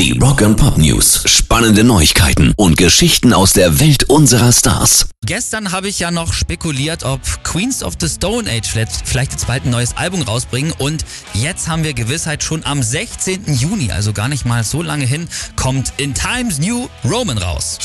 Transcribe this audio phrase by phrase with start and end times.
[0.00, 1.24] Die Rock and Pop News.
[1.26, 5.10] Spannende Neuigkeiten und Geschichten aus der Welt unserer Stars.
[5.26, 9.66] Gestern habe ich ja noch spekuliert, ob Queens of the Stone Age vielleicht jetzt bald
[9.66, 10.72] ein neues Album rausbringen.
[10.78, 13.52] Und jetzt haben wir Gewissheit, schon am 16.
[13.52, 17.76] Juni, also gar nicht mal so lange hin, kommt In Times New Roman raus.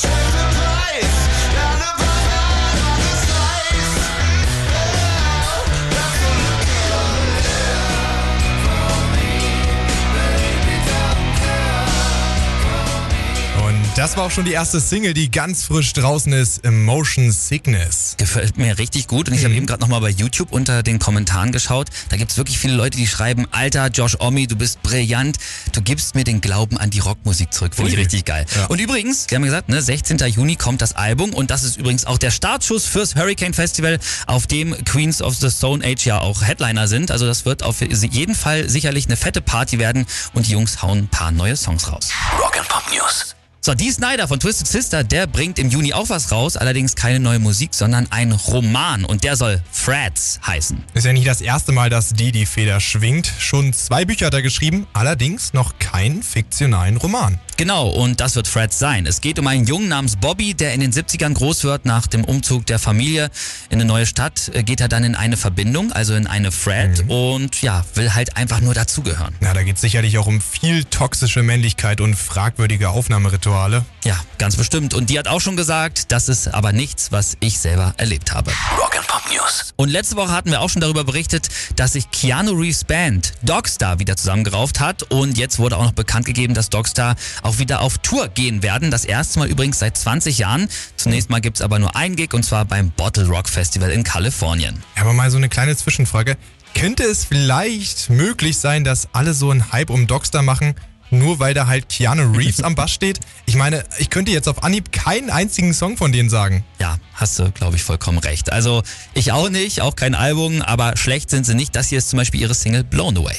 [13.96, 18.16] Das war auch schon die erste Single, die ganz frisch draußen ist, Emotion Sickness.
[18.18, 19.46] Gefällt mir richtig gut und ich mhm.
[19.46, 21.88] habe eben gerade nochmal bei YouTube unter den Kommentaren geschaut.
[22.10, 25.38] Da gibt es wirklich viele Leute, die schreiben, Alter, Josh Omi, du bist brillant,
[25.72, 27.74] du gibst mir den Glauben an die Rockmusik zurück.
[27.74, 28.46] Finde ich richtig geil.
[28.54, 28.66] Ja.
[28.66, 30.18] Und übrigens, Sie haben gesagt, ne, 16.
[30.28, 34.46] Juni kommt das Album und das ist übrigens auch der Startschuss fürs Hurricane Festival, auf
[34.46, 37.12] dem Queens of the Stone Age ja auch Headliner sind.
[37.12, 40.98] Also das wird auf jeden Fall sicherlich eine fette Party werden und die Jungs hauen
[40.98, 42.10] ein paar neue Songs raus.
[42.38, 43.36] Rock'n'Pop News.
[43.66, 47.20] So, Dee Snyder von Twisted Sister, der bringt im Juni auch was raus, allerdings keine
[47.20, 50.84] neue Musik, sondern ein Roman und der soll Frats heißen.
[50.94, 53.34] Ist ja nicht das erste Mal, dass Dee die Feder schwingt.
[53.40, 57.40] Schon zwei Bücher hat er geschrieben, allerdings noch keinen fiktionalen Roman.
[57.58, 59.08] Genau, und das wird Frats sein.
[59.08, 61.86] Es geht um einen Jungen namens Bobby, der in den 70ern groß wird.
[61.86, 63.32] Nach dem Umzug der Familie
[63.70, 67.06] in eine neue Stadt äh, geht er dann in eine Verbindung, also in eine Fred
[67.06, 67.10] mhm.
[67.10, 69.34] und ja, will halt einfach nur dazugehören.
[69.40, 73.55] Na, da geht es sicherlich auch um viel toxische Männlichkeit und fragwürdige Aufnahmerituale.
[73.56, 73.86] Rituale.
[74.04, 74.94] Ja, ganz bestimmt.
[74.94, 78.52] Und die hat auch schon gesagt, das ist aber nichts, was ich selber erlebt habe.
[78.52, 79.74] Rock'n'Pop News.
[79.78, 84.00] Und letzte Woche hatten wir auch schon darüber berichtet, dass sich Keanu Reeves Band Dogstar
[84.00, 85.04] wieder zusammengerauft hat.
[85.04, 88.92] Und jetzt wurde auch noch bekannt gegeben, dass Dogstar auch wieder auf Tour gehen werden.
[88.92, 90.68] Das erste Mal übrigens seit 20 Jahren.
[90.98, 94.04] Zunächst mal gibt es aber nur ein Gig und zwar beim Bottle Rock Festival in
[94.04, 94.84] Kalifornien.
[95.00, 96.38] Aber mal so eine kleine Zwischenfrage.
[96.74, 100.76] Könnte es vielleicht möglich sein, dass alle so einen Hype um Dogstar machen,
[101.18, 103.20] nur weil da halt Keanu Reeves am Bass steht.
[103.46, 106.64] Ich meine, ich könnte jetzt auf Anhieb keinen einzigen Song von denen sagen.
[106.80, 108.52] Ja, hast du, glaube ich, vollkommen recht.
[108.52, 111.76] Also ich auch nicht, auch kein Album, aber schlecht sind sie nicht.
[111.76, 113.38] Das hier ist zum Beispiel ihre Single Blown Away.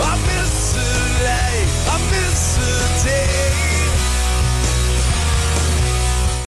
[0.00, 0.93] I